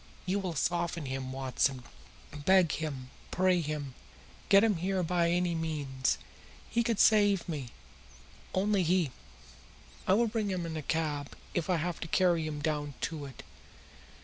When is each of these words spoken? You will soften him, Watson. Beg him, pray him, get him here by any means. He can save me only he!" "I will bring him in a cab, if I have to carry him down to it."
You 0.25 0.39
will 0.39 0.55
soften 0.55 1.05
him, 1.05 1.31
Watson. 1.31 1.83
Beg 2.33 2.71
him, 2.71 3.11
pray 3.29 3.61
him, 3.61 3.93
get 4.49 4.63
him 4.63 4.77
here 4.77 5.03
by 5.03 5.29
any 5.29 5.53
means. 5.53 6.17
He 6.71 6.81
can 6.81 6.97
save 6.97 7.47
me 7.47 7.69
only 8.55 8.81
he!" 8.81 9.11
"I 10.07 10.15
will 10.15 10.25
bring 10.25 10.49
him 10.49 10.65
in 10.65 10.75
a 10.75 10.81
cab, 10.81 11.35
if 11.53 11.69
I 11.69 11.75
have 11.77 11.99
to 11.99 12.07
carry 12.07 12.47
him 12.47 12.61
down 12.63 12.95
to 13.01 13.25
it." 13.27 13.43